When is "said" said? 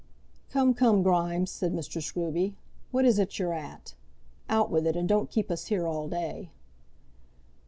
1.51-1.73